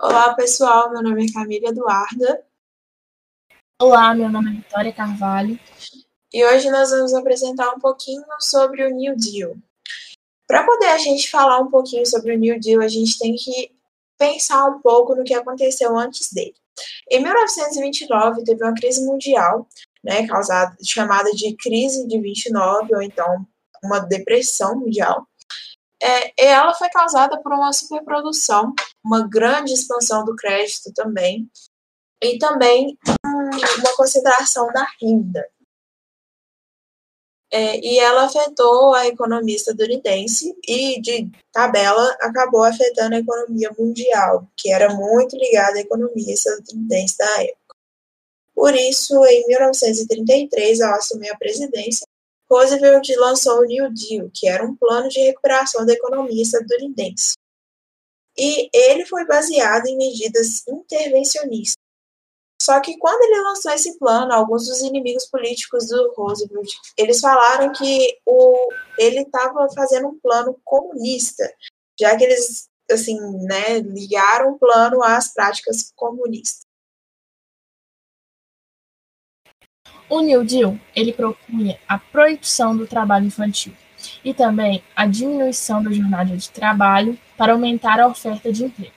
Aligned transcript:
Olá, 0.00 0.32
pessoal. 0.34 0.92
Meu 0.92 1.02
nome 1.02 1.26
é 1.26 1.32
Camila 1.32 1.70
Eduarda. 1.70 2.46
Olá, 3.82 4.14
meu 4.14 4.28
nome 4.28 4.50
é 4.50 4.54
Vitória 4.54 4.92
Carvalho. 4.92 5.58
E 6.32 6.44
hoje 6.44 6.70
nós 6.70 6.90
vamos 6.90 7.12
apresentar 7.12 7.74
um 7.74 7.80
pouquinho 7.80 8.22
sobre 8.38 8.84
o 8.84 8.94
New 8.94 9.16
Deal. 9.16 9.56
Para 10.46 10.64
poder 10.64 10.86
a 10.86 10.98
gente 10.98 11.28
falar 11.28 11.58
um 11.58 11.68
pouquinho 11.68 12.06
sobre 12.06 12.32
o 12.32 12.38
New 12.38 12.60
Deal, 12.60 12.80
a 12.80 12.86
gente 12.86 13.18
tem 13.18 13.34
que 13.34 13.72
pensar 14.16 14.66
um 14.66 14.80
pouco 14.80 15.16
no 15.16 15.24
que 15.24 15.34
aconteceu 15.34 15.98
antes 15.98 16.32
dele. 16.32 16.54
Em 17.10 17.20
1929, 17.20 18.44
teve 18.44 18.62
uma 18.62 18.74
crise 18.74 19.04
mundial, 19.04 19.66
né, 20.04 20.28
causada, 20.28 20.76
chamada 20.80 21.32
de 21.32 21.56
crise 21.56 22.06
de 22.06 22.20
29, 22.20 22.94
ou 22.94 23.02
então 23.02 23.44
uma 23.82 23.98
depressão 23.98 24.78
mundial. 24.78 25.27
É, 26.00 26.46
ela 26.46 26.74
foi 26.74 26.88
causada 26.90 27.40
por 27.42 27.52
uma 27.52 27.72
superprodução, 27.72 28.72
uma 29.04 29.26
grande 29.26 29.72
expansão 29.72 30.24
do 30.24 30.36
crédito 30.36 30.92
também, 30.94 31.50
e 32.22 32.38
também 32.38 32.98
uma 33.24 33.96
concentração 33.96 34.68
da 34.72 34.86
renda. 35.00 35.44
É, 37.50 37.80
e 37.80 37.98
ela 37.98 38.26
afetou 38.26 38.94
a 38.94 39.06
economia 39.06 39.56
estadunidense 39.56 40.54
e, 40.66 41.00
de 41.00 41.30
tabela, 41.50 42.14
acabou 42.20 42.62
afetando 42.62 43.14
a 43.14 43.20
economia 43.20 43.74
mundial, 43.78 44.46
que 44.54 44.70
era 44.70 44.94
muito 44.94 45.34
ligada 45.34 45.78
à 45.78 45.80
economia 45.80 46.34
estadunidense 46.34 47.16
da 47.16 47.42
época. 47.42 47.76
Por 48.54 48.74
isso, 48.74 49.24
em 49.24 49.46
1933, 49.46 50.80
ao 50.80 50.94
assumir 50.96 51.30
a 51.30 51.38
presidência, 51.38 52.06
Roosevelt 52.50 53.08
lançou 53.16 53.60
o 53.60 53.64
New 53.64 53.90
Deal, 53.92 54.30
que 54.34 54.48
era 54.48 54.64
um 54.64 54.74
plano 54.74 55.08
de 55.08 55.20
recuperação 55.20 55.84
da 55.84 55.92
economia 55.92 56.42
estadunidense. 56.42 57.34
E 58.36 58.70
ele 58.72 59.04
foi 59.04 59.26
baseado 59.26 59.86
em 59.86 59.96
medidas 59.96 60.62
intervencionistas 60.66 61.78
só 62.68 62.80
que 62.80 62.98
quando 62.98 63.22
ele 63.22 63.40
lançou 63.40 63.72
esse 63.72 63.98
plano, 63.98 64.30
alguns 64.30 64.66
dos 64.66 64.80
inimigos 64.80 65.24
políticos 65.24 65.86
do 65.88 66.12
Roosevelt, 66.14 66.68
eles 66.98 67.18
falaram 67.18 67.72
que 67.72 68.18
o, 68.26 68.68
ele 68.98 69.20
estava 69.20 69.68
fazendo 69.74 70.08
um 70.08 70.18
plano 70.18 70.60
comunista, 70.64 71.50
já 71.98 72.14
que 72.14 72.24
eles, 72.24 72.68
assim, 72.90 73.18
né, 73.46 73.78
ligaram 73.78 74.52
o 74.52 74.58
plano 74.58 75.02
às 75.02 75.32
práticas 75.32 75.90
comunistas. 75.96 76.67
O 80.10 80.22
New 80.22 80.42
Deal, 80.42 80.78
ele 80.96 81.12
propunha 81.12 81.78
a 81.86 81.98
proibição 81.98 82.74
do 82.74 82.86
trabalho 82.86 83.26
infantil 83.26 83.74
e 84.24 84.32
também 84.32 84.82
a 84.96 85.04
diminuição 85.04 85.82
da 85.82 85.92
jornada 85.92 86.34
de 86.34 86.48
trabalho 86.48 87.18
para 87.36 87.52
aumentar 87.52 88.00
a 88.00 88.06
oferta 88.08 88.50
de 88.50 88.64
emprego 88.64 88.94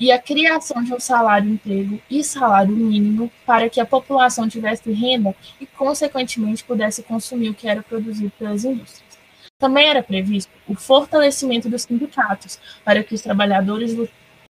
e 0.00 0.10
a 0.10 0.18
criação 0.18 0.82
de 0.82 0.92
um 0.92 0.98
salário-emprego 0.98 2.02
e 2.10 2.24
salário 2.24 2.74
mínimo 2.74 3.30
para 3.46 3.70
que 3.70 3.80
a 3.80 3.86
população 3.86 4.48
tivesse 4.48 4.90
renda 4.92 5.36
e, 5.60 5.66
consequentemente, 5.66 6.64
pudesse 6.64 7.04
consumir 7.04 7.50
o 7.50 7.54
que 7.54 7.68
era 7.68 7.82
produzido 7.82 8.32
pelas 8.36 8.64
indústrias. 8.64 9.20
Também 9.56 9.88
era 9.88 10.02
previsto 10.02 10.50
o 10.66 10.74
fortalecimento 10.74 11.68
dos 11.68 11.82
sindicatos 11.82 12.58
para 12.84 13.04
que 13.04 13.14
os 13.14 13.22
trabalhadores 13.22 13.96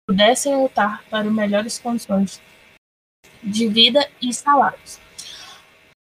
pudessem 0.07 0.55
lutar 0.55 1.03
para 1.11 1.29
melhores 1.29 1.77
condições 1.77 2.41
de 3.43 3.67
vida 3.67 4.09
e 4.23 4.33
salários 4.33 5.01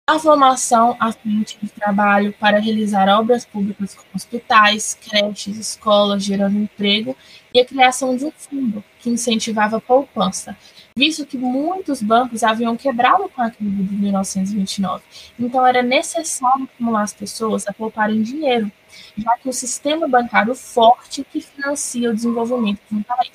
a 0.10 0.18
formação 0.18 0.96
à 1.02 1.12
frente 1.12 1.60
de 1.62 1.68
trabalho 1.68 2.34
para 2.40 2.62
realizar 2.62 3.10
obras 3.10 3.44
públicas 3.44 3.94
como 3.94 4.08
hospitais, 4.16 4.94
creches, 4.94 5.58
escolas, 5.58 6.24
gerando 6.24 6.58
emprego, 6.58 7.14
e 7.54 7.60
a 7.60 7.66
criação 7.66 8.16
de 8.16 8.24
um 8.24 8.32
fundo 8.32 8.82
que 9.00 9.10
incentivava 9.10 9.76
a 9.76 9.82
poupança, 9.82 10.56
visto 10.96 11.26
que 11.26 11.38
muitos 11.38 12.02
bancos 12.02 12.42
haviam 12.42 12.78
quebrado 12.78 13.28
com 13.28 13.42
a 13.42 13.52
crise 13.52 13.84
de 13.84 13.96
1929. 13.96 15.04
Então, 15.38 15.68
era 15.68 15.84
necessário 15.84 16.64
estimular 16.64 17.02
as 17.02 17.14
pessoas 17.14 17.68
a 17.68 17.74
pouparem 17.74 18.22
dinheiro, 18.22 18.72
já 19.18 19.38
que 19.40 19.50
o 19.50 19.54
sistema 19.54 20.08
bancário 20.08 20.56
forte 20.56 21.22
que 21.30 21.42
financia 21.42 22.10
o 22.10 22.16
desenvolvimento 22.16 22.80
de 22.90 22.98
um 22.98 23.04
país. 23.04 23.34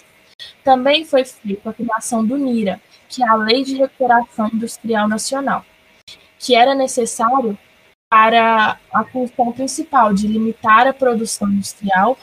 Também 0.64 1.04
foi 1.04 1.22
feita 1.22 1.68
a 1.68 1.74
criação 1.74 2.24
do 2.24 2.38
NIRA, 2.38 2.80
que 3.10 3.22
é 3.22 3.28
a 3.28 3.34
Lei 3.34 3.62
de 3.62 3.76
Recuperação 3.76 4.48
Industrial 4.54 5.06
Nacional 5.06 5.66
que 6.42 6.56
era 6.56 6.74
necessário 6.74 7.56
para 8.10 8.78
a 8.92 9.04
função 9.04 9.52
principal 9.52 10.12
de 10.12 10.26
limitar 10.26 10.88
a 10.88 10.92
produção 10.92 11.48
industrial 11.48 12.18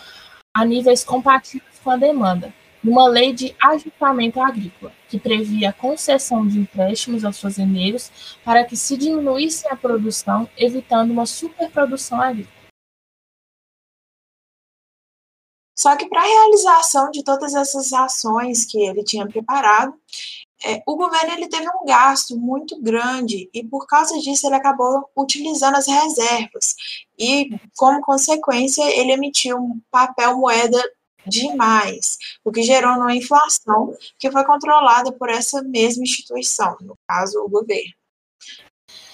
a 0.54 0.66
níveis 0.66 1.06
compatíveis 1.06 1.80
com 1.82 1.90
a 1.90 1.96
demanda, 1.96 2.54
uma 2.84 3.08
lei 3.08 3.34
de 3.34 3.56
ajustamento 3.62 4.42
agrícola, 4.42 4.92
que 5.08 5.18
previa 5.18 5.70
a 5.70 5.74
concessão 5.74 6.46
de 6.46 6.60
empréstimos 6.60 7.24
aos 7.24 7.40
fazendeiros 7.40 8.38
para 8.44 8.66
que 8.66 8.76
se 8.76 8.98
diminuísse 8.98 9.68
a 9.70 9.76
produção, 9.76 10.50
evitando 10.58 11.12
uma 11.12 11.26
superprodução 11.26 12.22
agrícola. 12.22 12.60
Só 15.78 15.96
que 15.96 16.10
para 16.10 16.22
a 16.22 16.26
realização 16.26 17.10
de 17.10 17.24
todas 17.24 17.56
essas 17.56 17.94
ações 17.94 18.66
que 18.66 18.78
ele 18.86 19.02
tinha 19.02 19.26
preparado, 19.26 19.94
é, 20.64 20.82
o 20.86 20.96
governo 20.96 21.34
ele 21.34 21.48
teve 21.48 21.68
um 21.70 21.86
gasto 21.86 22.38
muito 22.38 22.82
grande 22.82 23.50
e 23.54 23.64
por 23.64 23.88
causa 23.88 24.20
disso 24.20 24.46
ele 24.48 24.56
acabou 24.56 25.10
utilizando 25.16 25.76
as 25.76 25.88
reservas 25.88 26.76
e 27.18 27.50
como 27.78 28.02
consequência 28.02 28.84
ele 29.00 29.14
emitiu 29.14 29.58
um 29.58 29.82
papel 29.90 30.38
moeda 30.38 30.82
demais, 31.26 32.18
o 32.44 32.52
que 32.52 32.64
gerou 32.64 32.94
uma 32.94 33.16
inflação 33.16 33.94
que 34.18 34.32
foi 34.32 34.44
controlada 34.44 35.12
por 35.12 35.30
essa 35.30 35.62
mesma 35.64 36.04
instituição, 36.04 36.76
no 36.82 36.98
caso 37.08 37.40
o 37.40 37.50
governo. 37.50 37.94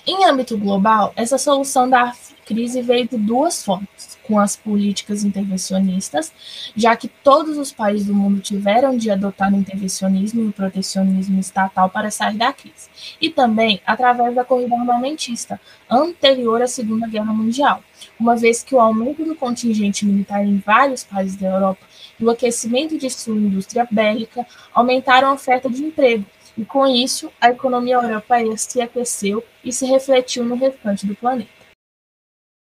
Em 0.08 0.24
âmbito 0.24 0.58
global, 0.58 1.12
essa 1.16 1.38
solução 1.38 1.90
da 1.90 2.14
crise 2.46 2.82
veio 2.82 3.08
de 3.08 3.18
duas 3.18 3.64
formas, 3.64 4.18
com 4.24 4.40
as 4.40 4.56
políticas 4.56 5.24
intervencionistas, 5.24 6.32
já 6.76 6.96
que 6.96 7.08
todos 7.08 7.58
os 7.58 7.72
países 7.72 8.08
do 8.08 8.14
mundo 8.14 8.40
tiveram 8.40 8.96
de 8.96 9.10
adotar 9.10 9.54
o 9.54 9.58
intervencionismo 9.58 10.44
e 10.44 10.48
o 10.48 10.54
protecionismo 10.54 11.40
estatal 11.40 11.90
para 11.90 12.12
sair 12.12 12.38
da 12.38 12.54
crise, 12.54 12.90
e 13.20 13.30
também 13.30 13.82
através 13.86 14.34
da 14.36 14.46
corrida 14.46 14.76
armamentista, 14.76 15.60
anterior 15.90 16.62
à 16.62 16.68
Segunda 16.68 17.08
Guerra 17.08 17.34
Mundial, 17.34 17.84
uma 18.20 18.36
vez 18.36 18.64
que 18.64 18.76
o 18.76 18.80
aumento 18.80 19.26
do 19.26 19.36
contingente 19.36 20.06
militar 20.06 20.46
em 20.46 20.58
vários 20.58 21.04
países 21.04 21.38
da 21.38 21.48
Europa 21.48 21.86
e 22.20 22.24
o 22.24 22.30
aquecimento 22.30 22.98
de 22.98 23.10
sua 23.10 23.36
indústria 23.36 23.88
bélica 23.90 24.46
aumentaram 24.74 25.30
a 25.30 25.34
oferta 25.34 25.70
de 25.70 25.84
emprego, 25.84 26.26
e 26.58 26.64
com 26.64 26.88
isso 26.88 27.30
a 27.40 27.50
economia 27.50 27.96
europeia 27.96 28.56
se 28.56 28.82
aqueceu 28.82 29.44
e 29.64 29.74
se 29.74 29.86
refletiu 29.86 30.46
no 30.46 30.56
restante 30.56 31.06
do 31.06 31.16
planeta. 31.16 31.65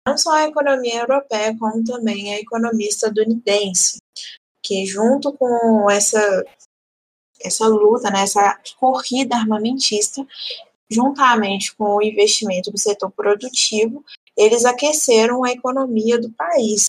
Não 0.07 0.19
só 0.19 0.33
a 0.33 0.49
economia 0.49 1.01
europeia, 1.01 1.57
como 1.57 1.85
também 1.85 2.35
a 2.35 2.41
economia 2.41 2.89
estadunidense, 2.89 3.99
que 4.63 4.85
junto 4.85 5.33
com 5.33 5.89
essa, 5.89 6.45
essa 7.41 7.67
luta, 7.69 8.11
né, 8.11 8.23
essa 8.23 8.61
corrida 8.79 9.37
armamentista, 9.37 10.27
juntamente 10.91 11.75
com 11.77 11.97
o 11.97 12.03
investimento 12.03 12.71
do 12.71 12.79
setor 12.79 13.13
produtivo, 13.13 14.05
eles 14.37 14.65
aqueceram 14.65 15.45
a 15.45 15.53
economia 15.53 16.21
do 16.21 16.31
país, 16.33 16.87